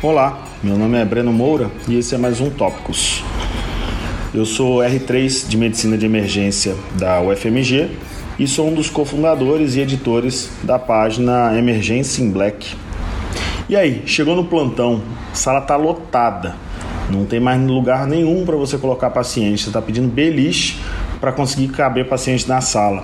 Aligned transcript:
Olá, 0.00 0.46
meu 0.62 0.78
nome 0.78 0.96
é 0.96 1.04
Breno 1.04 1.32
Moura 1.32 1.72
e 1.88 1.98
esse 1.98 2.14
é 2.14 2.18
mais 2.18 2.40
um 2.40 2.48
Tópicos. 2.48 3.24
Eu 4.32 4.46
sou 4.46 4.78
R3 4.78 5.48
de 5.48 5.56
Medicina 5.56 5.98
de 5.98 6.06
Emergência 6.06 6.76
da 6.94 7.20
UFMG 7.20 7.90
e 8.38 8.46
sou 8.46 8.68
um 8.68 8.74
dos 8.74 8.88
cofundadores 8.88 9.74
e 9.74 9.80
editores 9.80 10.52
da 10.62 10.78
página 10.78 11.52
Emergência 11.58 12.22
em 12.22 12.30
Black. 12.30 12.76
E 13.68 13.74
aí, 13.74 14.04
chegou 14.06 14.36
no 14.36 14.44
plantão, 14.44 15.02
a 15.32 15.34
sala 15.34 15.62
tá 15.62 15.74
lotada, 15.74 16.54
não 17.10 17.26
tem 17.26 17.40
mais 17.40 17.60
lugar 17.60 18.06
nenhum 18.06 18.46
para 18.46 18.54
você 18.54 18.78
colocar 18.78 19.10
paciente, 19.10 19.64
você 19.64 19.70
está 19.70 19.82
pedindo 19.82 20.06
beliche 20.06 20.80
para 21.20 21.32
conseguir 21.32 21.70
caber 21.72 22.08
paciente 22.08 22.48
na 22.48 22.60
sala. 22.60 23.02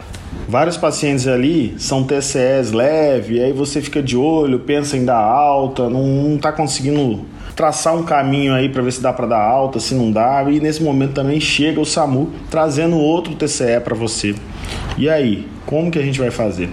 Vários 0.49 0.77
pacientes 0.77 1.27
ali 1.27 1.75
são 1.79 2.05
TCEs 2.05 2.73
leve, 2.73 3.43
aí 3.43 3.53
você 3.53 3.81
fica 3.81 4.03
de 4.03 4.17
olho, 4.17 4.61
pensa 4.61 4.97
em 4.97 5.05
dar 5.05 5.19
alta, 5.19 5.89
não 5.89 6.37
está 6.37 6.53
conseguindo 6.53 7.25
traçar 7.57 7.95
um 7.95 8.03
caminho 8.03 8.53
aí 8.53 8.69
para 8.69 8.83
ver 8.83 8.93
se 8.93 9.01
dá 9.01 9.13
para 9.13 9.27
dar 9.27 9.41
alta, 9.41 9.81
se 9.81 9.95
não 9.95 10.13
dá. 10.13 10.45
E 10.51 10.61
nesse 10.61 10.83
momento 10.83 11.15
também 11.15 11.41
chega 11.41 11.81
o 11.81 11.87
SAMU 11.87 12.31
trazendo 12.51 12.97
outro 12.97 13.35
TCE 13.35 13.81
para 13.83 13.95
você. 13.95 14.35
E 14.99 15.09
aí, 15.09 15.47
como 15.67 15.91
que 15.91 15.99
a 15.99 16.03
gente 16.03 16.19
vai 16.19 16.31
fazer? 16.31 16.69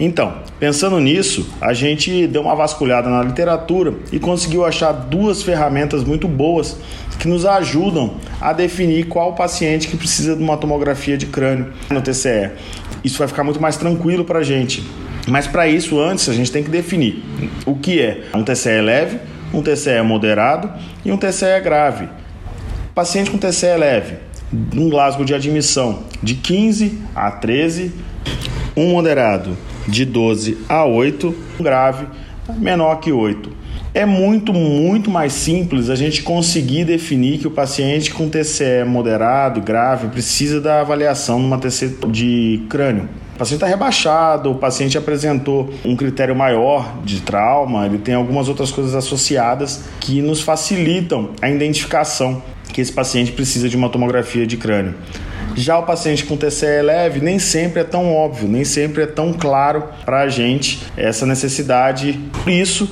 Então, 0.00 0.42
pensando 0.60 1.00
nisso, 1.00 1.48
a 1.60 1.72
gente 1.72 2.26
deu 2.28 2.42
uma 2.42 2.54
vasculhada 2.54 3.08
na 3.10 3.22
literatura 3.22 3.94
e 4.12 4.20
conseguiu 4.20 4.64
achar 4.64 4.92
duas 4.92 5.42
ferramentas 5.42 6.04
muito 6.04 6.28
boas 6.28 6.76
que 7.18 7.26
nos 7.26 7.44
ajudam 7.44 8.14
a 8.40 8.52
definir 8.52 9.08
qual 9.08 9.34
paciente 9.34 9.88
que 9.88 9.96
precisa 9.96 10.36
de 10.36 10.42
uma 10.42 10.56
tomografia 10.56 11.18
de 11.18 11.26
crânio 11.26 11.72
no 11.90 12.00
TCE. 12.00 12.50
Isso 13.02 13.18
vai 13.18 13.26
ficar 13.26 13.42
muito 13.42 13.60
mais 13.60 13.76
tranquilo 13.76 14.24
para 14.24 14.38
a 14.38 14.42
gente. 14.44 14.84
Mas 15.26 15.48
para 15.48 15.66
isso, 15.66 16.00
antes, 16.00 16.28
a 16.28 16.32
gente 16.32 16.52
tem 16.52 16.62
que 16.62 16.70
definir 16.70 17.24
o 17.66 17.74
que 17.74 18.00
é 18.00 18.22
um 18.32 18.44
TCE 18.44 18.80
leve, 18.80 19.18
um 19.52 19.62
TCE 19.62 20.00
moderado 20.04 20.72
e 21.04 21.10
um 21.10 21.16
TCE 21.16 21.60
grave. 21.62 22.08
Paciente 22.94 23.30
com 23.30 23.36
TCE 23.36 23.76
leve, 23.76 24.16
um 24.76 24.88
Glasgow 24.88 25.24
de 25.24 25.34
admissão 25.34 26.04
de 26.22 26.34
15 26.34 27.00
a 27.14 27.32
13, 27.32 27.92
um 28.76 28.90
moderado 28.90 29.56
de 29.88 30.04
12 30.04 30.58
a 30.68 30.84
8, 30.84 31.34
um 31.58 31.62
grave 31.62 32.06
menor 32.56 32.96
que 32.96 33.10
8. 33.12 33.58
É 33.94 34.04
muito, 34.04 34.52
muito 34.52 35.10
mais 35.10 35.32
simples 35.32 35.90
a 35.90 35.96
gente 35.96 36.22
conseguir 36.22 36.84
definir 36.84 37.38
que 37.38 37.46
o 37.46 37.50
paciente 37.50 38.12
com 38.12 38.28
TCE 38.28 38.84
moderado, 38.86 39.60
grave, 39.60 40.08
precisa 40.08 40.60
da 40.60 40.82
avaliação 40.82 41.38
numa 41.40 41.58
TCE 41.58 41.96
de 42.08 42.62
crânio. 42.68 43.08
O 43.34 43.38
paciente 43.38 43.56
está 43.56 43.66
rebaixado, 43.66 44.50
o 44.50 44.54
paciente 44.56 44.98
apresentou 44.98 45.72
um 45.84 45.96
critério 45.96 46.34
maior 46.34 46.98
de 47.04 47.20
trauma, 47.20 47.86
ele 47.86 47.98
tem 47.98 48.14
algumas 48.14 48.48
outras 48.48 48.70
coisas 48.70 48.94
associadas 48.94 49.84
que 50.00 50.20
nos 50.20 50.42
facilitam 50.42 51.30
a 51.40 51.48
identificação 51.48 52.42
que 52.72 52.80
esse 52.80 52.92
paciente 52.92 53.32
precisa 53.32 53.68
de 53.68 53.76
uma 53.76 53.88
tomografia 53.88 54.46
de 54.46 54.56
crânio. 54.56 54.94
Já 55.58 55.76
o 55.76 55.82
paciente 55.82 56.24
com 56.24 56.36
TCE 56.36 56.82
leve 56.84 57.20
nem 57.20 57.40
sempre 57.40 57.80
é 57.80 57.84
tão 57.84 58.14
óbvio, 58.14 58.46
nem 58.46 58.62
sempre 58.62 59.02
é 59.02 59.06
tão 59.06 59.32
claro 59.32 59.82
para 60.04 60.20
a 60.20 60.28
gente 60.28 60.78
essa 60.96 61.26
necessidade. 61.26 62.16
Por 62.32 62.48
isso, 62.48 62.88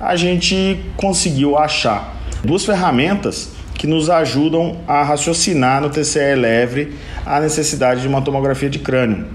a 0.00 0.16
gente 0.16 0.80
conseguiu 0.96 1.56
achar 1.56 2.16
duas 2.42 2.64
ferramentas 2.64 3.50
que 3.74 3.86
nos 3.86 4.10
ajudam 4.10 4.78
a 4.88 5.04
raciocinar 5.04 5.80
no 5.80 5.90
TCE 5.90 6.34
leve 6.34 6.92
a 7.24 7.38
necessidade 7.38 8.00
de 8.00 8.08
uma 8.08 8.20
tomografia 8.20 8.68
de 8.68 8.80
crânio. 8.80 9.26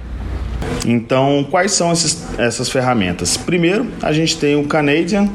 Então, 0.85 1.47
quais 1.49 1.71
são 1.71 1.89
esses, 1.93 2.37
essas 2.37 2.69
ferramentas? 2.69 3.37
Primeiro, 3.37 3.87
a 4.01 4.11
gente 4.11 4.37
tem 4.37 4.57
o 4.57 4.67
Canadian 4.67 5.29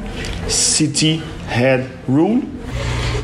City 0.47 1.23
Head 1.49 1.87
Rule 2.07 2.47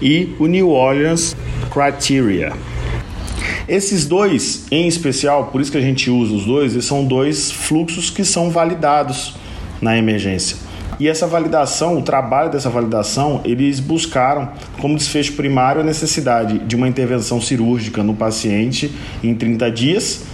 e 0.00 0.34
o 0.38 0.46
New 0.46 0.70
Orleans 0.70 1.36
Criteria. 1.70 2.54
Esses 3.66 4.06
dois, 4.06 4.66
em 4.70 4.86
especial, 4.86 5.46
por 5.46 5.60
isso 5.60 5.72
que 5.72 5.78
a 5.78 5.80
gente 5.80 6.10
usa 6.10 6.34
os 6.34 6.44
dois, 6.44 6.72
eles 6.72 6.84
são 6.84 7.04
dois 7.04 7.50
fluxos 7.50 8.10
que 8.10 8.24
são 8.24 8.50
validados 8.50 9.34
na 9.80 9.96
emergência. 9.96 10.56
E 11.00 11.08
essa 11.08 11.26
validação, 11.26 11.98
o 11.98 12.02
trabalho 12.02 12.50
dessa 12.50 12.70
validação, 12.70 13.40
eles 13.44 13.80
buscaram 13.80 14.50
como 14.80 14.96
desfecho 14.96 15.32
primário 15.32 15.80
a 15.80 15.84
necessidade 15.84 16.58
de 16.58 16.76
uma 16.76 16.86
intervenção 16.86 17.40
cirúrgica 17.40 18.02
no 18.02 18.14
paciente 18.14 18.92
em 19.22 19.34
30 19.34 19.70
dias 19.70 20.24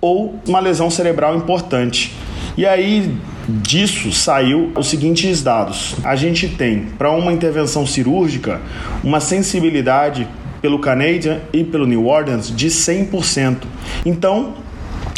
ou 0.00 0.34
uma 0.46 0.60
lesão 0.60 0.90
cerebral 0.90 1.36
importante. 1.36 2.12
E 2.56 2.66
aí 2.66 3.14
disso 3.48 4.12
saiu 4.12 4.72
os 4.76 4.88
seguintes 4.88 5.42
dados. 5.42 5.94
A 6.04 6.16
gente 6.16 6.48
tem 6.48 6.86
para 6.98 7.10
uma 7.10 7.32
intervenção 7.32 7.86
cirúrgica 7.86 8.60
uma 9.02 9.20
sensibilidade 9.20 10.28
pelo 10.60 10.78
Canadian 10.78 11.40
e 11.52 11.64
pelo 11.64 11.86
New 11.86 12.06
Orleans 12.06 12.54
de 12.54 12.68
100%. 12.68 13.62
Então, 14.04 14.54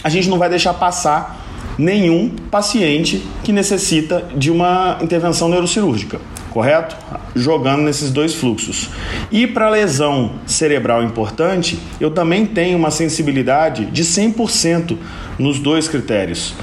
a 0.02 0.08
gente 0.08 0.28
não 0.28 0.38
vai 0.38 0.48
deixar 0.48 0.74
passar 0.74 1.40
nenhum 1.78 2.28
paciente 2.50 3.22
que 3.42 3.52
necessita 3.52 4.28
de 4.36 4.50
uma 4.50 4.98
intervenção 5.00 5.48
neurocirúrgica, 5.48 6.20
correto? 6.50 6.96
Jogando 7.34 7.82
nesses 7.82 8.10
dois 8.10 8.34
fluxos. 8.34 8.90
E 9.30 9.46
para 9.46 9.70
lesão 9.70 10.32
cerebral 10.46 11.02
importante, 11.02 11.78
eu 12.00 12.10
também 12.10 12.44
tenho 12.44 12.76
uma 12.76 12.90
sensibilidade 12.90 13.86
de 13.86 14.04
100% 14.04 14.96
nos 15.38 15.58
dois 15.58 15.88
critérios. 15.88 16.54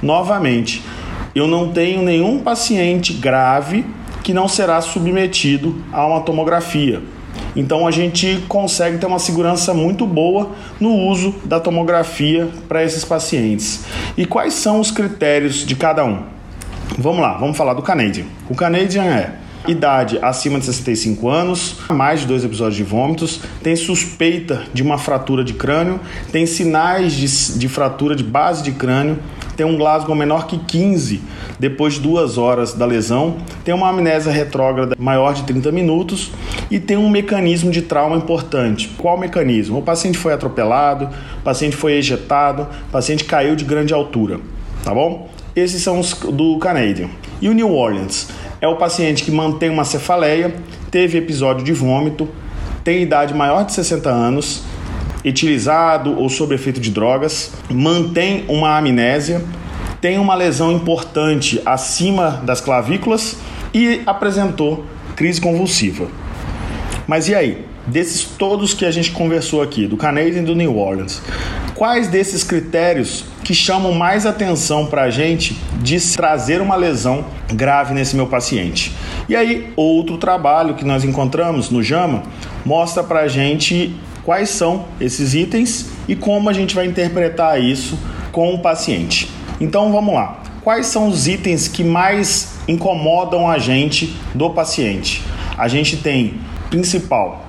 Novamente, 0.00 0.82
eu 1.34 1.46
não 1.46 1.72
tenho 1.72 2.02
nenhum 2.02 2.38
paciente 2.38 3.12
grave 3.12 3.84
que 4.22 4.32
não 4.32 4.46
será 4.46 4.80
submetido 4.80 5.82
a 5.92 6.06
uma 6.06 6.20
tomografia. 6.20 7.02
Então 7.54 7.86
a 7.86 7.90
gente 7.90 8.42
consegue 8.48 8.98
ter 8.98 9.06
uma 9.06 9.18
segurança 9.18 9.74
muito 9.74 10.06
boa 10.06 10.50
no 10.80 10.94
uso 10.94 11.34
da 11.44 11.60
tomografia 11.60 12.48
para 12.68 12.82
esses 12.82 13.04
pacientes. 13.04 13.84
E 14.16 14.24
quais 14.24 14.54
são 14.54 14.80
os 14.80 14.90
critérios 14.90 15.66
de 15.66 15.76
cada 15.76 16.04
um? 16.04 16.22
Vamos 16.98 17.20
lá, 17.20 17.36
vamos 17.38 17.56
falar 17.56 17.74
do 17.74 17.82
Canadian. 17.82 18.24
O 18.48 18.54
Canadian 18.54 19.04
é 19.04 19.32
idade 19.66 20.18
acima 20.20 20.58
de 20.58 20.66
65 20.66 21.28
anos, 21.28 21.76
mais 21.90 22.20
de 22.20 22.26
dois 22.26 22.44
episódios 22.44 22.76
de 22.76 22.82
vômitos, 22.82 23.40
tem 23.62 23.76
suspeita 23.76 24.62
de 24.72 24.82
uma 24.82 24.98
fratura 24.98 25.44
de 25.44 25.54
crânio, 25.54 26.00
tem 26.32 26.46
sinais 26.46 27.12
de, 27.12 27.58
de 27.58 27.68
fratura 27.68 28.16
de 28.16 28.24
base 28.24 28.62
de 28.62 28.72
crânio, 28.72 29.18
tem 29.56 29.64
um 29.64 29.76
Glasgow 29.76 30.14
menor 30.16 30.46
que 30.46 30.58
15 30.58 31.22
depois 31.58 31.94
de 31.94 32.00
duas 32.00 32.38
horas 32.38 32.72
da 32.72 32.84
lesão, 32.84 33.36
tem 33.64 33.72
uma 33.72 33.88
amnésia 33.88 34.32
retrógrada 34.32 34.96
maior 34.98 35.34
de 35.34 35.44
30 35.44 35.70
minutos 35.70 36.32
e 36.72 36.80
tem 36.80 36.96
um 36.96 37.10
mecanismo 37.10 37.70
de 37.70 37.82
trauma 37.82 38.16
importante. 38.16 38.88
Qual 38.96 39.18
mecanismo? 39.18 39.80
O 39.80 39.82
paciente 39.82 40.16
foi 40.16 40.32
atropelado, 40.32 41.10
o 41.38 41.42
paciente 41.42 41.76
foi 41.76 41.92
ejetado, 41.92 42.66
o 42.88 42.90
paciente 42.90 43.24
caiu 43.24 43.54
de 43.54 43.62
grande 43.62 43.92
altura, 43.92 44.40
tá 44.82 44.94
bom? 44.94 45.28
Esses 45.54 45.82
são 45.82 46.00
os 46.00 46.14
do 46.14 46.56
Canadian. 46.56 47.10
E 47.42 47.48
o 47.50 47.52
New 47.52 47.70
Orleans? 47.70 48.30
É 48.58 48.66
o 48.66 48.76
paciente 48.76 49.22
que 49.22 49.30
mantém 49.30 49.68
uma 49.68 49.84
cefaleia, 49.84 50.54
teve 50.90 51.18
episódio 51.18 51.62
de 51.62 51.74
vômito, 51.74 52.26
tem 52.82 53.02
idade 53.02 53.34
maior 53.34 53.66
de 53.66 53.74
60 53.74 54.08
anos, 54.08 54.62
etilizado 55.22 56.18
ou 56.18 56.30
sob 56.30 56.54
efeito 56.54 56.80
de 56.80 56.90
drogas, 56.90 57.52
mantém 57.68 58.46
uma 58.48 58.78
amnésia, 58.78 59.44
tem 60.00 60.18
uma 60.18 60.34
lesão 60.34 60.72
importante 60.72 61.60
acima 61.66 62.42
das 62.46 62.62
clavículas 62.62 63.36
e 63.74 64.00
apresentou 64.06 64.86
crise 65.14 65.38
convulsiva. 65.38 66.21
Mas 67.12 67.28
e 67.28 67.34
aí? 67.34 67.62
Desses 67.86 68.24
todos 68.24 68.72
que 68.72 68.86
a 68.86 68.90
gente 68.90 69.10
conversou 69.10 69.60
aqui, 69.60 69.86
do 69.86 69.98
Canadian 69.98 70.40
e 70.40 70.44
do 70.46 70.54
New 70.54 70.78
Orleans, 70.78 71.20
quais 71.74 72.08
desses 72.08 72.42
critérios 72.42 73.26
que 73.44 73.52
chamam 73.54 73.92
mais 73.92 74.24
atenção 74.24 74.86
para 74.86 75.02
a 75.02 75.10
gente 75.10 75.54
de 75.82 76.00
trazer 76.16 76.62
uma 76.62 76.74
lesão 76.74 77.26
grave 77.52 77.92
nesse 77.92 78.16
meu 78.16 78.28
paciente? 78.28 78.94
E 79.28 79.36
aí, 79.36 79.70
outro 79.76 80.16
trabalho 80.16 80.74
que 80.74 80.86
nós 80.86 81.04
encontramos 81.04 81.68
no 81.68 81.82
JAMA 81.82 82.22
mostra 82.64 83.02
para 83.02 83.20
a 83.20 83.28
gente 83.28 83.94
quais 84.24 84.48
são 84.48 84.86
esses 84.98 85.34
itens 85.34 85.90
e 86.08 86.16
como 86.16 86.48
a 86.48 86.52
gente 86.54 86.74
vai 86.74 86.86
interpretar 86.86 87.60
isso 87.60 87.98
com 88.32 88.54
o 88.54 88.60
paciente. 88.60 89.28
Então 89.60 89.92
vamos 89.92 90.14
lá. 90.14 90.42
Quais 90.64 90.86
são 90.86 91.08
os 91.08 91.28
itens 91.28 91.68
que 91.68 91.84
mais 91.84 92.54
incomodam 92.66 93.50
a 93.50 93.58
gente 93.58 94.16
do 94.34 94.48
paciente? 94.48 95.22
A 95.58 95.68
gente 95.68 95.98
tem 95.98 96.40
principal 96.72 97.44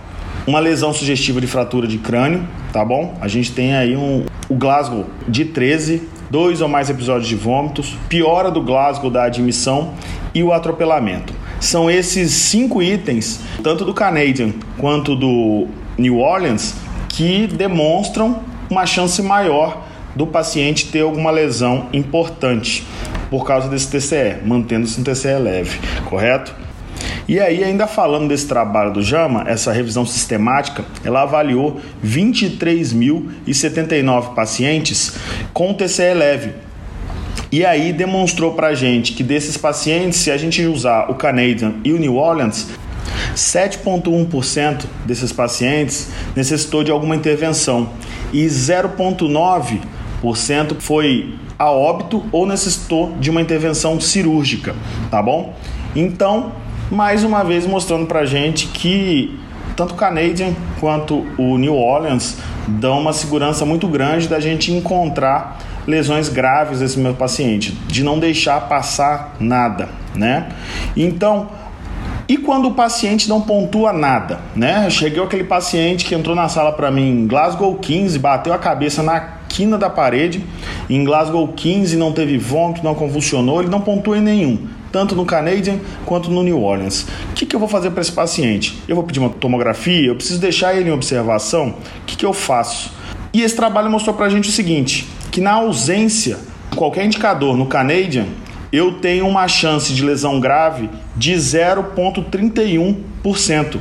uma 0.45 0.59
lesão 0.59 0.91
sugestiva 0.91 1.39
de 1.39 1.47
fratura 1.47 1.87
de 1.87 1.97
crânio, 1.97 2.45
tá 2.73 2.83
bom? 2.83 3.17
A 3.21 3.29
gente 3.29 3.53
tem 3.53 3.73
aí 3.73 3.95
um, 3.95 4.25
o 4.49 4.55
Glasgow 4.55 5.05
de 5.25 5.45
13, 5.45 6.09
dois 6.29 6.59
ou 6.59 6.67
mais 6.67 6.89
episódios 6.89 7.29
de 7.29 7.35
vômitos, 7.35 7.95
piora 8.09 8.51
do 8.51 8.61
Glasgow 8.61 9.09
da 9.09 9.23
admissão 9.23 9.93
e 10.35 10.43
o 10.43 10.51
atropelamento. 10.51 11.33
São 11.61 11.89
esses 11.89 12.31
cinco 12.31 12.81
itens, 12.81 13.39
tanto 13.63 13.85
do 13.85 13.93
Canadian 13.93 14.51
quanto 14.77 15.15
do 15.15 15.67
New 15.97 16.19
Orleans, 16.19 16.75
que 17.07 17.47
demonstram 17.47 18.41
uma 18.69 18.85
chance 18.85 19.21
maior 19.21 19.85
do 20.13 20.27
paciente 20.27 20.87
ter 20.87 21.01
alguma 21.01 21.31
lesão 21.31 21.87
importante 21.93 22.85
por 23.29 23.45
causa 23.45 23.69
desse 23.69 23.89
TCE, 23.89 24.45
mantendo-se 24.45 24.99
um 24.99 25.03
TCE 25.03 25.37
leve, 25.39 25.79
correto? 26.09 26.62
E 27.33 27.39
aí, 27.39 27.63
ainda 27.63 27.87
falando 27.87 28.27
desse 28.27 28.45
trabalho 28.45 28.93
do 28.93 29.01
JAMA, 29.01 29.45
essa 29.47 29.71
revisão 29.71 30.05
sistemática, 30.05 30.85
ela 31.03 31.23
avaliou 31.23 31.81
23.079 32.05 34.35
pacientes 34.35 35.15
com 35.51 35.73
TCE 35.73 36.13
leve. 36.13 36.51
E 37.51 37.65
aí 37.65 37.91
demonstrou 37.91 38.53
pra 38.53 38.75
gente 38.75 39.13
que 39.13 39.23
desses 39.23 39.57
pacientes, 39.57 40.19
se 40.19 40.29
a 40.29 40.37
gente 40.37 40.63
usar 40.67 41.09
o 41.09 41.15
Canadian 41.15 41.73
e 41.83 41.91
o 41.91 41.97
New 41.97 42.17
Orleans, 42.17 42.69
7,1% 43.35 44.85
desses 45.03 45.33
pacientes 45.33 46.11
necessitou 46.35 46.83
de 46.83 46.91
alguma 46.91 47.15
intervenção 47.15 47.89
e 48.31 48.45
0,9% 48.45 50.75
foi 50.77 51.33
a 51.57 51.71
óbito 51.71 52.23
ou 52.31 52.45
necessitou 52.45 53.11
de 53.19 53.31
uma 53.31 53.41
intervenção 53.41 53.99
cirúrgica, 53.99 54.75
tá 55.09 55.19
bom? 55.19 55.55
Então, 55.95 56.51
mais 56.93 57.23
uma 57.23 57.43
vez 57.43 57.65
mostrando 57.65 58.05
pra 58.05 58.23
gente 58.23 58.67
que 58.67 59.37
tanto 59.75 59.95
o 59.95 59.97
Canadian 59.97 60.53
quanto 60.79 61.25
o 61.37 61.57
New 61.57 61.75
Orleans 61.75 62.37
dão 62.67 62.99
uma 62.99 63.11
segurança 63.11 63.65
muito 63.65 63.87
grande 63.87 64.27
da 64.27 64.39
gente 64.39 64.71
encontrar 64.71 65.57
lesões 65.87 66.29
graves 66.29 66.79
desse 66.79 66.99
meu 66.99 67.15
paciente, 67.15 67.71
de 67.87 68.03
não 68.03 68.19
deixar 68.19 68.61
passar 68.69 69.35
nada, 69.39 69.89
né? 70.15 70.49
Então, 70.95 71.49
e 72.29 72.37
quando 72.37 72.67
o 72.67 72.73
paciente 72.73 73.27
não 73.27 73.41
pontua 73.41 73.91
nada, 73.91 74.39
né? 74.55 74.87
Chegou 74.89 75.25
aquele 75.25 75.43
paciente 75.43 76.05
que 76.05 76.15
entrou 76.15 76.35
na 76.35 76.47
sala 76.47 76.71
para 76.71 76.91
mim 76.91 77.09
em 77.09 77.27
Glasgow 77.27 77.75
15, 77.75 78.17
bateu 78.19 78.53
a 78.53 78.59
cabeça 78.59 79.01
na 79.01 79.19
quina 79.49 79.77
da 79.77 79.89
parede, 79.89 80.43
em 80.89 81.03
Glasgow 81.03 81.47
15 81.47 81.97
não 81.97 82.13
teve 82.13 82.37
vômito, 82.37 82.83
não 82.83 82.95
convulsionou, 82.95 83.61
ele 83.61 83.69
não 83.69 83.81
pontua 83.81 84.17
em 84.17 84.21
nenhum, 84.21 84.67
tanto 84.93 85.13
no 85.15 85.25
Canadian 85.25 85.79
quanto 86.05 86.29
no 86.29 86.43
New 86.43 86.61
Orleans. 86.61 87.07
O 87.31 87.33
que, 87.33 87.47
que 87.47 87.55
eu 87.55 87.59
vou 87.59 87.67
fazer 87.67 87.89
para 87.89 88.01
esse 88.01 88.11
paciente? 88.11 88.77
Eu 88.87 88.95
vou 88.95 89.03
pedir 89.03 89.19
uma 89.19 89.29
tomografia, 89.29 90.07
eu 90.07 90.15
preciso 90.15 90.39
deixar 90.39 90.77
ele 90.77 90.89
em 90.89 90.93
observação, 90.93 91.69
o 91.69 91.75
que, 92.05 92.15
que 92.15 92.25
eu 92.25 92.31
faço? 92.31 92.91
E 93.33 93.41
esse 93.41 93.55
trabalho 93.55 93.89
mostrou 93.89 94.15
para 94.15 94.27
a 94.27 94.29
gente 94.29 94.47
o 94.47 94.51
seguinte, 94.51 95.07
que 95.31 95.41
na 95.41 95.53
ausência 95.53 96.37
de 96.69 96.77
qualquer 96.77 97.03
indicador 97.05 97.57
no 97.57 97.65
Canadian, 97.65 98.27
eu 98.71 98.99
tenho 98.99 99.27
uma 99.27 99.47
chance 99.47 99.91
de 99.91 100.05
lesão 100.05 100.39
grave 100.39 100.87
de 101.17 101.33
0,31%. 101.33 103.79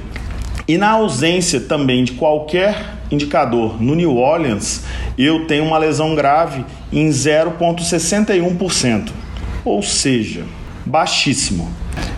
E 0.67 0.79
na 0.79 0.93
ausência 0.93 1.61
também 1.61 2.05
de 2.05 2.13
qualquer 2.13 2.95
indicador 3.11 3.83
no 3.83 3.95
New 3.95 4.17
Orleans, 4.17 4.85
eu 5.19 5.47
tenho 5.47 5.65
uma 5.65 5.77
lesão 5.77 6.15
grave 6.15 6.65
em 6.91 7.11
0,61%. 7.11 9.11
Ou 9.65 9.81
seja, 9.83 10.45
baixíssimo. 10.85 11.71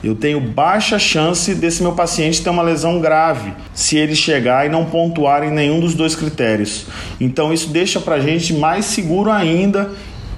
Eu 0.03 0.15
tenho 0.15 0.41
baixa 0.41 0.99
chance 0.99 1.55
desse 1.55 1.83
meu 1.83 1.93
paciente 1.93 2.43
ter 2.43 2.51
uma 2.51 2.63
lesão 2.63 3.01
grave 3.01 3.53
se 3.73 3.97
ele 3.97 4.15
chegar 4.15 4.67
e 4.67 4.69
não 4.69 4.85
pontuar 4.85 5.43
em 5.43 5.51
nenhum 5.51 5.81
dos 5.81 5.95
dois 5.95 6.15
critérios. 6.15 6.87
Então 7.21 7.53
isso 7.53 7.69
deixa 7.69 8.01
para 8.01 8.17
a 8.17 8.21
gente 8.21 8.53
mais 8.53 8.85
seguro 8.85 9.31
ainda 9.31 9.91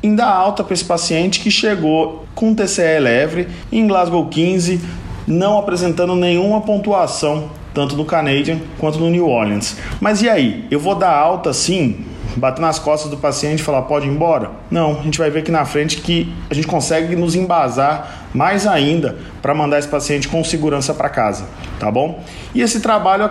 em 0.02 0.14
dar 0.14 0.30
alta 0.30 0.62
para 0.62 0.74
esse 0.74 0.84
paciente 0.84 1.40
que 1.40 1.50
chegou 1.50 2.24
com 2.34 2.54
TCE 2.54 3.00
leve 3.00 3.48
em 3.72 3.86
Glasgow 3.86 4.26
15, 4.26 4.80
não 5.26 5.58
apresentando 5.58 6.14
nenhuma 6.14 6.60
pontuação, 6.60 7.50
tanto 7.74 7.96
no 7.96 8.04
Canadian 8.04 8.58
quanto 8.78 8.98
no 8.98 9.10
New 9.10 9.28
Orleans. 9.28 9.76
Mas 10.00 10.22
e 10.22 10.28
aí? 10.28 10.64
Eu 10.70 10.78
vou 10.78 10.94
dar 10.94 11.12
alta 11.12 11.52
sim? 11.52 12.04
Bater 12.36 12.60
nas 12.60 12.78
costas 12.78 13.10
do 13.10 13.16
paciente 13.16 13.60
e 13.60 13.62
falar 13.62 13.82
pode 13.82 14.06
ir 14.06 14.10
embora? 14.10 14.50
Não, 14.70 15.00
a 15.00 15.02
gente 15.02 15.18
vai 15.18 15.30
ver 15.30 15.40
aqui 15.40 15.50
na 15.50 15.64
frente 15.64 15.98
que 15.98 16.32
a 16.50 16.54
gente 16.54 16.66
consegue 16.66 17.16
nos 17.16 17.34
embasar 17.34 18.28
mais 18.34 18.66
ainda 18.66 19.16
para 19.40 19.54
mandar 19.54 19.78
esse 19.78 19.88
paciente 19.88 20.28
com 20.28 20.44
segurança 20.44 20.92
para 20.92 21.08
casa, 21.08 21.46
tá 21.80 21.90
bom? 21.90 22.22
E 22.54 22.60
esse 22.60 22.80
trabalho 22.80 23.30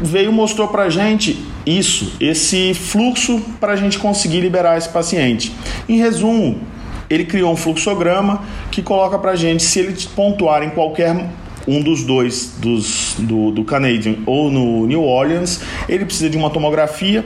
veio 0.00 0.32
mostrou 0.32 0.68
para 0.68 0.88
gente 0.88 1.44
isso, 1.66 2.12
esse 2.20 2.72
fluxo 2.74 3.40
para 3.58 3.72
a 3.72 3.76
gente 3.76 3.98
conseguir 3.98 4.40
liberar 4.40 4.78
esse 4.78 4.88
paciente. 4.88 5.52
Em 5.88 5.98
resumo, 5.98 6.60
ele 7.08 7.24
criou 7.24 7.52
um 7.52 7.56
fluxograma 7.56 8.42
que 8.70 8.82
coloca 8.82 9.18
para 9.18 9.34
gente 9.34 9.62
se 9.64 9.80
ele 9.80 9.94
pontuar 10.14 10.62
em 10.62 10.70
qualquer 10.70 11.28
um 11.66 11.82
dos 11.82 12.04
dois, 12.04 12.54
dos, 12.58 13.16
do, 13.18 13.50
do 13.50 13.64
Canadian 13.64 14.16
ou 14.24 14.50
no 14.50 14.86
New 14.86 15.02
Orleans, 15.02 15.60
ele 15.88 16.04
precisa 16.04 16.30
de 16.30 16.36
uma 16.36 16.50
tomografia 16.50 17.24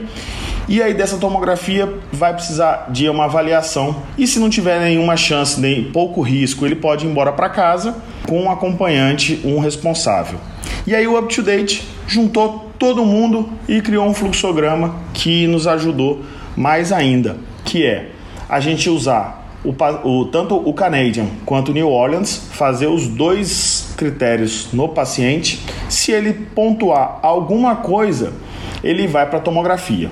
e 0.67 0.81
aí 0.81 0.93
dessa 0.93 1.17
tomografia 1.17 1.93
vai 2.11 2.33
precisar 2.33 2.87
de 2.89 3.07
uma 3.07 3.25
avaliação 3.25 3.95
e 4.17 4.25
se 4.25 4.39
não 4.39 4.49
tiver 4.49 4.79
nenhuma 4.79 5.15
chance, 5.15 5.59
nem 5.59 5.83
pouco 5.91 6.21
risco, 6.21 6.65
ele 6.65 6.75
pode 6.75 7.05
ir 7.05 7.09
embora 7.09 7.31
para 7.31 7.49
casa 7.49 7.95
com 8.27 8.41
um 8.41 8.51
acompanhante, 8.51 9.39
um 9.43 9.59
responsável. 9.59 10.39
E 10.87 10.95
aí 10.95 11.07
o 11.07 11.17
Up 11.17 11.33
to 11.33 11.43
Date 11.43 11.87
juntou 12.07 12.71
todo 12.79 13.05
mundo 13.05 13.49
e 13.67 13.81
criou 13.81 14.07
um 14.07 14.13
fluxograma 14.13 14.95
que 15.13 15.47
nos 15.47 15.67
ajudou 15.67 16.21
mais 16.55 16.91
ainda, 16.91 17.37
que 17.63 17.85
é 17.85 18.09
a 18.49 18.59
gente 18.59 18.89
usar 18.89 19.45
o, 19.63 19.73
o, 20.07 20.25
tanto 20.25 20.55
o 20.55 20.73
Canadian 20.73 21.25
quanto 21.45 21.69
o 21.69 21.73
New 21.73 21.89
Orleans, 21.89 22.49
fazer 22.51 22.87
os 22.87 23.07
dois 23.07 23.93
critérios 23.97 24.69
no 24.71 24.89
paciente. 24.89 25.59
Se 25.89 26.11
ele 26.11 26.33
pontuar 26.33 27.19
alguma 27.21 27.77
coisa, 27.77 28.33
ele 28.83 29.07
vai 29.07 29.27
para 29.27 29.39
a 29.39 29.41
tomografia. 29.41 30.09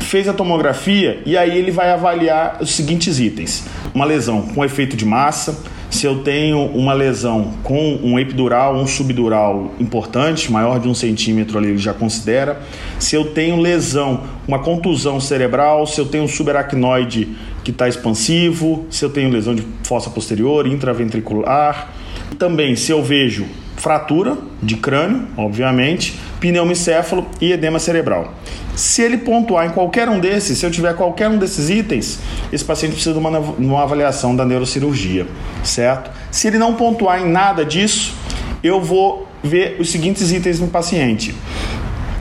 Fez 0.00 0.28
a 0.28 0.32
tomografia 0.32 1.22
e 1.26 1.36
aí 1.36 1.56
ele 1.56 1.70
vai 1.70 1.90
avaliar 1.90 2.58
os 2.60 2.70
seguintes 2.70 3.18
itens: 3.18 3.64
uma 3.94 4.04
lesão 4.04 4.42
com 4.42 4.64
efeito 4.64 4.96
de 4.96 5.04
massa, 5.04 5.62
se 5.90 6.04
eu 6.04 6.18
tenho 6.22 6.66
uma 6.66 6.92
lesão 6.92 7.54
com 7.62 7.98
um 8.02 8.18
epidural, 8.18 8.76
um 8.76 8.86
subdural 8.86 9.72
importante, 9.80 10.50
maior 10.50 10.78
de 10.78 10.88
um 10.88 10.94
centímetro 10.94 11.56
ali, 11.58 11.68
ele 11.68 11.78
já 11.78 11.94
considera. 11.94 12.60
Se 12.98 13.14
eu 13.14 13.26
tenho 13.26 13.60
lesão, 13.60 14.24
uma 14.46 14.58
contusão 14.58 15.20
cerebral, 15.20 15.86
se 15.86 16.00
eu 16.00 16.06
tenho 16.06 16.24
um 16.24 16.28
subaracnoide 16.28 17.28
que 17.64 17.70
está 17.70 17.88
expansivo, 17.88 18.86
se 18.90 19.04
eu 19.04 19.10
tenho 19.10 19.30
lesão 19.30 19.54
de 19.54 19.66
fossa 19.84 20.10
posterior, 20.10 20.66
intraventricular. 20.66 21.92
Também, 22.38 22.76
se 22.76 22.92
eu 22.92 23.02
vejo 23.02 23.46
fratura 23.76 24.36
de 24.62 24.76
crânio, 24.76 25.28
obviamente, 25.36 26.18
pneumocéfalo 26.40 27.26
e 27.40 27.52
edema 27.52 27.78
cerebral. 27.78 28.34
Se 28.76 29.00
ele 29.00 29.16
pontuar 29.16 29.66
em 29.66 29.70
qualquer 29.70 30.06
um 30.06 30.20
desses, 30.20 30.58
se 30.58 30.66
eu 30.66 30.70
tiver 30.70 30.94
qualquer 30.94 31.30
um 31.30 31.38
desses 31.38 31.70
itens, 31.70 32.18
esse 32.52 32.62
paciente 32.62 32.92
precisa 32.92 33.14
de 33.14 33.18
uma, 33.18 33.38
uma 33.38 33.82
avaliação 33.82 34.36
da 34.36 34.44
neurocirurgia, 34.44 35.26
certo? 35.64 36.10
Se 36.30 36.46
ele 36.46 36.58
não 36.58 36.74
pontuar 36.74 37.22
em 37.22 37.26
nada 37.26 37.64
disso, 37.64 38.14
eu 38.62 38.78
vou 38.78 39.26
ver 39.42 39.78
os 39.80 39.90
seguintes 39.90 40.30
itens 40.30 40.60
no 40.60 40.68
paciente. 40.68 41.34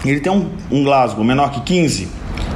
Ele 0.05 0.21
tem 0.21 0.31
um, 0.31 0.49
um 0.71 0.81
Glasgow 0.81 1.25
menor 1.25 1.51
que 1.51 1.59
15, 1.59 2.07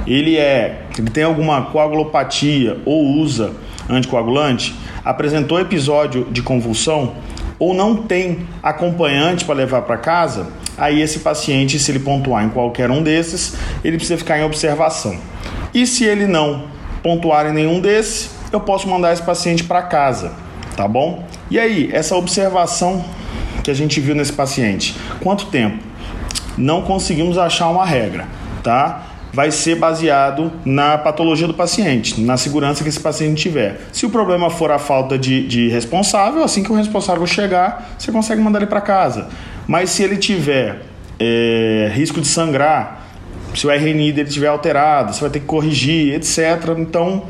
ele 0.07 0.37
é, 0.37 0.83
ele 0.97 1.09
tem 1.09 1.25
alguma 1.25 1.63
coagulopatia 1.63 2.77
ou 2.85 3.03
usa 3.03 3.51
anticoagulante, 3.89 4.73
apresentou 5.03 5.59
episódio 5.59 6.25
de 6.31 6.41
convulsão 6.41 7.15
ou 7.59 7.73
não 7.73 7.97
tem 7.97 8.47
acompanhante 8.63 9.43
para 9.43 9.55
levar 9.55 9.81
para 9.81 9.97
casa, 9.97 10.47
aí 10.79 11.01
esse 11.01 11.19
paciente, 11.19 11.77
se 11.79 11.91
ele 11.91 11.99
pontuar 11.99 12.43
em 12.43 12.49
qualquer 12.49 12.89
um 12.89 13.03
desses, 13.03 13.55
ele 13.83 13.97
precisa 13.97 14.17
ficar 14.17 14.39
em 14.39 14.43
observação. 14.43 15.17
E 15.73 15.85
se 15.85 16.03
ele 16.03 16.25
não 16.25 16.65
pontuar 17.03 17.45
em 17.47 17.53
nenhum 17.53 17.79
desses, 17.79 18.31
eu 18.51 18.59
posso 18.59 18.87
mandar 18.87 19.13
esse 19.13 19.21
paciente 19.21 19.63
para 19.63 19.81
casa, 19.83 20.33
tá 20.75 20.87
bom? 20.87 21.23
E 21.51 21.59
aí, 21.59 21.89
essa 21.91 22.15
observação 22.15 23.05
que 23.63 23.69
a 23.69 23.73
gente 23.73 23.99
viu 23.99 24.15
nesse 24.15 24.33
paciente, 24.33 24.95
quanto 25.21 25.47
tempo? 25.47 25.83
Não 26.57 26.81
conseguimos 26.81 27.37
achar 27.37 27.69
uma 27.69 27.85
regra, 27.85 28.27
tá? 28.63 29.08
Vai 29.31 29.51
ser 29.51 29.75
baseado 29.75 30.51
na 30.65 30.97
patologia 30.97 31.47
do 31.47 31.53
paciente, 31.53 32.19
na 32.21 32.37
segurança 32.37 32.83
que 32.83 32.89
esse 32.89 32.99
paciente 32.99 33.41
tiver. 33.41 33.79
Se 33.91 34.05
o 34.05 34.09
problema 34.09 34.49
for 34.49 34.71
a 34.71 34.79
falta 34.79 35.17
de, 35.17 35.47
de 35.47 35.69
responsável, 35.69 36.43
assim 36.43 36.63
que 36.63 36.71
o 36.71 36.75
responsável 36.75 37.25
chegar, 37.27 37.95
você 37.97 38.11
consegue 38.11 38.41
mandar 38.41 38.59
ele 38.59 38.67
para 38.67 38.81
casa. 38.81 39.29
Mas 39.67 39.91
se 39.91 40.03
ele 40.03 40.17
tiver 40.17 40.81
é, 41.19 41.91
risco 41.93 42.19
de 42.19 42.27
sangrar, 42.27 43.07
se 43.53 43.65
o 43.65 43.71
RNI 43.71 44.11
dele 44.11 44.29
estiver 44.29 44.47
alterado, 44.47 45.13
você 45.13 45.21
vai 45.21 45.29
ter 45.29 45.39
que 45.39 45.45
corrigir, 45.45 46.13
etc. 46.13 46.75
Então, 46.77 47.23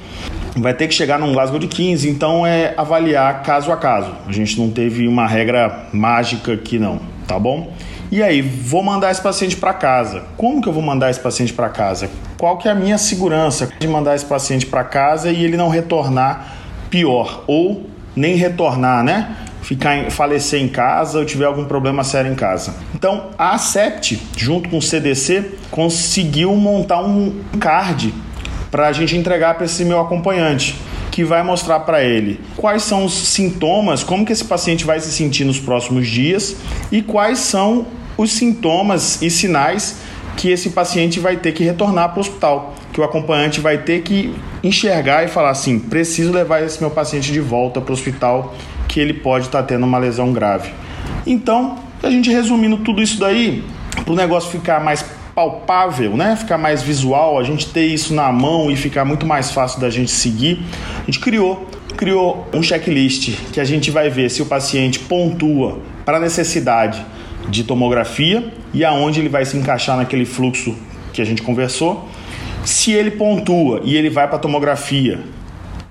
vai 0.56 0.74
ter 0.74 0.88
que 0.88 0.94
chegar 0.94 1.18
num 1.18 1.34
Glasgow 1.34 1.60
de 1.60 1.68
15. 1.68 2.10
Então, 2.10 2.46
é 2.46 2.74
avaliar 2.78 3.42
caso 3.44 3.72
a 3.72 3.78
caso. 3.78 4.14
A 4.28 4.32
gente 4.32 4.60
não 4.60 4.70
teve 4.70 5.08
uma 5.08 5.26
regra 5.28 5.88
mágica 5.94 6.54
aqui, 6.54 6.78
não, 6.78 7.00
tá 7.28 7.40
bom? 7.40 7.74
E 8.12 8.24
aí, 8.24 8.42
vou 8.42 8.82
mandar 8.82 9.12
esse 9.12 9.22
paciente 9.22 9.56
para 9.56 9.72
casa. 9.72 10.24
Como 10.36 10.64
que 10.64 10.68
eu 10.68 10.74
vou 10.74 10.82
mandar 10.82 11.12
esse 11.12 11.20
paciente 11.20 11.54
para 11.54 11.70
casa? 11.70 12.10
Qual 12.40 12.58
que 12.58 12.68
é 12.68 12.72
a 12.72 12.76
minha 12.76 12.98
segurança 12.98 13.70
de 13.80 13.88
mandar 13.88 14.16
esse 14.16 14.26
paciente 14.26 14.66
para 14.66 14.84
casa 14.84 15.30
e 15.30 15.44
ele 15.44 15.56
não 15.56 15.70
retornar 15.70 16.56
pior 16.90 17.44
ou 17.46 17.88
nem 18.16 18.36
retornar, 18.36 19.04
né? 19.04 19.36
Ficar 19.62 19.96
em, 19.96 20.10
falecer 20.10 20.60
em 20.60 20.68
casa 20.68 21.20
ou 21.20 21.26
tiver 21.26 21.46
algum 21.46 21.66
problema 21.66 22.04
sério 22.04 22.32
em 22.32 22.36
casa. 22.36 22.74
Então, 22.96 23.28
a 23.38 23.54
ACEPT, 23.54 24.20
junto 24.36 24.70
com 24.70 24.80
o 24.80 24.82
CDC, 24.82 25.60
conseguiu 25.70 26.56
montar 26.56 27.02
um 27.04 27.40
card 27.60 28.12
para 28.72 28.88
a 28.88 28.92
gente 28.92 29.16
entregar 29.16 29.54
para 29.54 29.66
esse 29.66 29.86
meu 29.86 30.00
acompanhante 30.00 30.76
que 31.12 31.24
vai 31.24 31.44
mostrar 31.44 31.82
para 31.82 32.04
ele 32.04 32.40
quais 32.56 32.84
são 32.84 33.06
os 33.06 33.14
sintomas, 33.14 34.04
como 34.04 34.26
que 34.26 34.32
esse 34.32 34.46
paciente 34.46 34.84
vai 34.86 35.00
se 35.00 35.12
sentir 35.12 35.44
nos 35.44 35.60
próximos 35.60 36.08
dias 36.08 36.56
e 36.92 37.02
quais 37.02 37.40
são 37.40 37.99
os 38.20 38.34
sintomas 38.34 39.22
e 39.22 39.30
sinais 39.30 40.02
que 40.36 40.50
esse 40.50 40.72
paciente 40.72 41.22
vai 41.22 41.38
ter 41.38 41.54
que 41.54 41.64
retornar 41.64 42.10
para 42.10 42.18
o 42.18 42.22
hospital, 42.22 42.76
que 42.92 43.00
o 43.00 43.04
acompanhante 43.04 43.62
vai 43.62 43.78
ter 43.78 44.02
que 44.02 44.36
enxergar 44.62 45.24
e 45.24 45.30
falar 45.30 45.52
assim: 45.52 45.80
preciso 45.80 46.32
levar 46.34 46.62
esse 46.62 46.82
meu 46.82 46.92
paciente 46.92 47.32
de 47.32 47.40
volta 47.40 47.80
para 47.80 47.92
o 47.92 47.94
hospital, 47.94 48.54
que 48.90 49.00
ele 49.00 49.14
pode 49.14 49.46
estar 49.46 49.62
tá 49.62 49.68
tendo 49.68 49.86
uma 49.86 49.98
lesão 49.98 50.34
grave. 50.34 50.72
Então, 51.26 51.78
a 52.04 52.10
gente 52.10 52.30
resumindo 52.30 52.78
tudo 52.78 53.02
isso 53.02 53.20
daí, 53.20 53.64
para 54.04 54.12
o 54.12 54.16
negócio 54.16 54.52
ficar 54.52 54.84
mais 54.84 55.06
palpável, 55.34 56.18
né? 56.18 56.36
Ficar 56.36 56.58
mais 56.58 56.82
visual, 56.82 57.40
a 57.40 57.44
gente 57.44 57.70
ter 57.70 57.86
isso 57.86 58.14
na 58.14 58.32
mão 58.34 58.70
e 58.70 58.76
ficar 58.76 59.06
muito 59.06 59.26
mais 59.26 59.52
fácil 59.52 59.80
da 59.80 59.90
gente 59.90 60.12
seguir, 60.12 60.62
a 61.02 61.06
gente 61.06 61.20
criou 61.20 61.68
criou 61.96 62.48
um 62.54 62.64
checklist 62.64 63.36
que 63.52 63.60
a 63.60 63.66
gente 63.66 63.92
vai 63.92 64.10
ver 64.10 64.30
se 64.30 64.42
o 64.42 64.46
paciente 64.46 65.00
pontua 65.00 65.80
para 66.06 66.18
necessidade 66.18 67.06
de 67.48 67.64
tomografia 67.64 68.52
e 68.74 68.84
aonde 68.84 69.20
ele 69.20 69.30
vai 69.30 69.46
se 69.46 69.58
encaixar 69.58 69.98
naquele 69.98 70.26
fluxo 70.26 70.76
que 71.14 71.22
a 71.22 71.26
gente 71.26 71.42
conversou. 71.42 72.08
Se 72.66 72.92
ele 72.92 73.12
pontua 73.12 73.82
e 73.84 73.96
ele 73.96 74.10
vai 74.10 74.28
para 74.28 74.36
a 74.36 74.40
tomografia, 74.40 75.20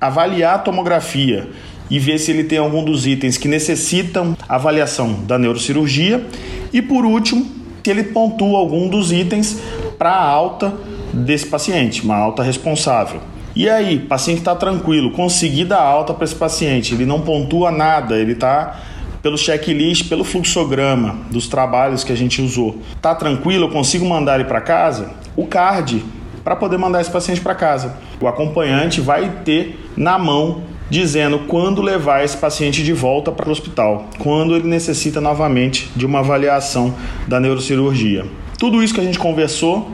avaliar 0.00 0.56
a 0.56 0.58
tomografia 0.58 1.48
e 1.90 1.98
ver 1.98 2.18
se 2.18 2.30
ele 2.30 2.44
tem 2.44 2.58
algum 2.58 2.84
dos 2.84 3.06
itens 3.06 3.36
que 3.36 3.48
necessitam 3.48 4.36
avaliação 4.48 5.14
da 5.24 5.38
neurocirurgia. 5.38 6.24
E 6.72 6.82
por 6.82 7.04
último, 7.04 7.46
se 7.82 7.90
ele 7.90 8.04
pontua 8.04 8.58
algum 8.58 8.88
dos 8.88 9.12
itens 9.12 9.58
para 9.98 10.10
a 10.10 10.22
alta 10.22 10.74
desse 11.12 11.46
paciente, 11.46 12.02
uma 12.02 12.16
alta 12.16 12.42
responsável. 12.42 13.20
E 13.56 13.68
aí, 13.68 13.98
paciente 13.98 14.38
está 14.38 14.54
tranquilo, 14.54 15.10
consegui 15.10 15.64
dar 15.64 15.80
alta 15.80 16.14
para 16.14 16.24
esse 16.24 16.34
paciente, 16.34 16.94
ele 16.94 17.06
não 17.06 17.22
pontua 17.22 17.72
nada, 17.72 18.16
ele 18.16 18.32
está 18.32 18.78
pelo 19.22 19.36
checklist, 19.36 20.08
pelo 20.08 20.24
fluxograma 20.24 21.16
dos 21.30 21.48
trabalhos 21.48 22.04
que 22.04 22.12
a 22.12 22.16
gente 22.16 22.40
usou. 22.40 22.78
Tá 23.00 23.14
tranquilo, 23.14 23.66
eu 23.66 23.70
consigo 23.70 24.06
mandar 24.06 24.36
ele 24.36 24.44
para 24.44 24.60
casa? 24.60 25.10
O 25.36 25.46
card 25.46 26.04
para 26.44 26.56
poder 26.56 26.78
mandar 26.78 27.00
esse 27.00 27.10
paciente 27.10 27.40
para 27.40 27.54
casa. 27.54 27.96
O 28.20 28.26
acompanhante 28.26 29.00
vai 29.00 29.28
ter 29.44 29.78
na 29.96 30.18
mão 30.18 30.62
dizendo 30.88 31.40
quando 31.40 31.82
levar 31.82 32.24
esse 32.24 32.36
paciente 32.36 32.82
de 32.82 32.92
volta 32.92 33.30
para 33.30 33.48
o 33.48 33.52
hospital, 33.52 34.08
quando 34.18 34.56
ele 34.56 34.66
necessita 34.66 35.20
novamente 35.20 35.90
de 35.94 36.06
uma 36.06 36.20
avaliação 36.20 36.94
da 37.26 37.38
neurocirurgia. 37.38 38.24
Tudo 38.58 38.82
isso 38.82 38.94
que 38.94 39.00
a 39.00 39.04
gente 39.04 39.18
conversou 39.18 39.90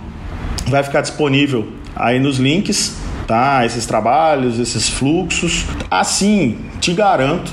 vai 0.68 0.82
ficar 0.82 1.00
disponível 1.00 1.66
aí 1.96 2.20
nos 2.20 2.38
links, 2.38 2.96
tá? 3.26 3.66
Esses 3.66 3.84
trabalhos, 3.84 4.58
esses 4.58 4.88
fluxos. 4.88 5.64
Assim, 5.90 6.58
te 6.80 6.92
garanto 6.92 7.52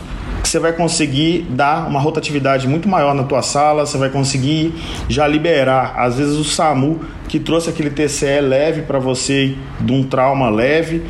você 0.51 0.60
vai 0.60 0.74
conseguir 0.74 1.46
dar 1.50 1.88
uma 1.88 2.00
rotatividade 2.00 2.67
muito 2.67 2.89
maior 2.89 3.15
na 3.15 3.24
tua 3.24 3.41
sala, 3.41 3.86
você 3.86 3.98
vai 3.98 4.10
conseguir 4.10 4.74
já 5.08 5.25
liberar, 5.25 5.93
às 5.96 6.17
vezes 6.17 6.36
o 6.36 6.43
SAMU 6.43 7.00
que 7.29 7.39
trouxe 7.39 7.70
aquele 7.70 7.89
TCE 7.89 8.41
leve 8.41 8.81
para 8.81 9.00
você 9.00 9.55
de 9.79 9.93
um 9.93 10.03
trauma 10.03 10.50
leve, 10.50 11.03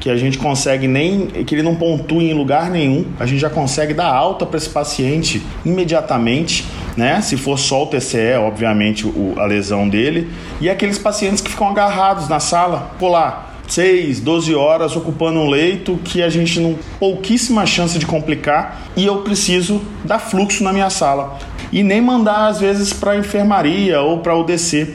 que 0.00 0.08
a 0.08 0.16
gente 0.16 0.38
consegue 0.38 0.88
nem 0.88 1.26
que 1.26 1.54
ele 1.54 1.62
não 1.62 1.74
pontue 1.74 2.30
em 2.30 2.32
lugar 2.32 2.70
nenhum, 2.70 3.04
a 3.20 3.26
gente 3.26 3.38
já 3.38 3.50
consegue 3.50 3.92
dar 3.92 4.06
alta 4.06 4.46
para 4.46 4.56
esse 4.56 4.70
paciente 4.70 5.42
imediatamente, 5.62 6.64
né? 6.96 7.20
Se 7.20 7.36
for 7.36 7.58
só 7.58 7.82
o 7.82 7.86
TCE, 7.86 8.36
obviamente 8.38 9.06
o, 9.06 9.34
a 9.36 9.44
lesão 9.44 9.86
dele, 9.86 10.30
e 10.58 10.70
aqueles 10.70 10.98
pacientes 10.98 11.42
que 11.42 11.50
ficam 11.50 11.68
agarrados 11.68 12.30
na 12.30 12.40
sala, 12.40 12.92
lá 13.02 13.45
6, 13.68 14.20
12 14.20 14.54
horas 14.54 14.96
ocupando 14.96 15.40
um 15.40 15.48
leito 15.48 15.98
que 16.04 16.22
a 16.22 16.28
gente 16.28 16.60
não 16.60 16.78
pouquíssima 16.98 17.66
chance 17.66 17.98
de 17.98 18.06
complicar 18.06 18.82
e 18.96 19.04
eu 19.04 19.18
preciso 19.18 19.80
dar 20.04 20.18
fluxo 20.18 20.62
na 20.62 20.72
minha 20.72 20.90
sala 20.90 21.38
e 21.72 21.82
nem 21.82 22.00
mandar 22.00 22.46
às 22.46 22.60
vezes 22.60 22.92
para 22.92 23.12
a 23.12 23.16
enfermaria 23.18 24.00
ou 24.00 24.18
para 24.20 24.34
o 24.34 24.44
DC 24.44 24.94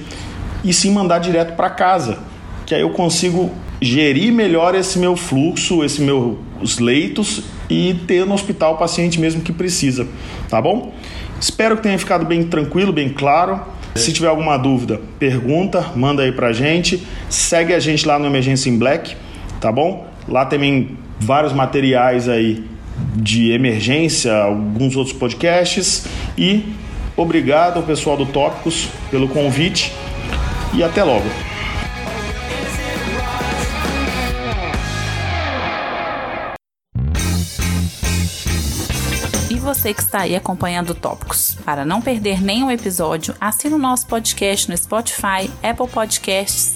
e 0.63 0.73
sim 0.73 0.91
mandar 0.91 1.19
direto 1.19 1.55
para 1.55 1.69
casa, 1.69 2.19
que 2.65 2.73
aí 2.73 2.81
eu 2.81 2.91
consigo 2.91 3.51
gerir 3.81 4.31
melhor 4.31 4.75
esse 4.75 4.99
meu 4.99 5.15
fluxo, 5.15 5.83
esse 5.83 6.01
meu 6.01 6.39
os 6.61 6.77
leitos 6.77 7.41
e 7.69 7.95
ter 8.07 8.25
no 8.25 8.33
hospital 8.33 8.75
o 8.75 8.77
paciente 8.77 9.19
mesmo 9.19 9.41
que 9.41 9.51
precisa, 9.51 10.07
tá 10.47 10.61
bom? 10.61 10.93
Espero 11.39 11.75
que 11.75 11.83
tenha 11.83 11.97
ficado 11.97 12.23
bem 12.23 12.43
tranquilo, 12.43 12.93
bem 12.93 13.09
claro. 13.09 13.59
Se 13.95 14.13
tiver 14.13 14.27
alguma 14.27 14.57
dúvida, 14.57 15.01
pergunta, 15.19 15.91
manda 15.95 16.23
aí 16.23 16.31
pra 16.31 16.53
gente. 16.53 17.05
Segue 17.29 17.73
a 17.73 17.79
gente 17.79 18.07
lá 18.07 18.17
no 18.17 18.25
Emergência 18.25 18.69
em 18.69 18.77
Black, 18.77 19.15
tá 19.59 19.71
bom? 19.71 20.07
Lá 20.27 20.45
também 20.45 20.97
vários 21.19 21.53
materiais 21.53 22.29
aí 22.29 22.63
de 23.15 23.51
emergência, 23.51 24.33
alguns 24.33 24.95
outros 24.95 25.15
podcasts 25.15 26.05
e 26.37 26.73
obrigado 27.17 27.77
ao 27.77 27.83
pessoal 27.83 28.15
do 28.15 28.25
Tópicos 28.25 28.89
pelo 29.09 29.27
convite 29.27 29.91
e 30.73 30.83
até 30.83 31.03
logo. 31.03 31.50
Você 39.73 39.93
que 39.93 40.01
está 40.01 40.23
aí 40.23 40.35
acompanhando 40.35 40.93
Tópicos. 40.93 41.55
Para 41.63 41.85
não 41.85 42.01
perder 42.01 42.41
nenhum 42.41 42.69
episódio, 42.69 43.33
assine 43.39 43.73
o 43.73 43.77
nosso 43.77 44.05
podcast 44.05 44.69
no 44.69 44.75
Spotify, 44.75 45.49
Apple 45.63 45.87
Podcasts, 45.87 46.75